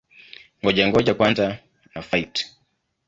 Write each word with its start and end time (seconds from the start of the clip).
Ngoja-ngoja 0.61 1.13
kwanza 1.17 1.45
na-fight! 1.93 2.35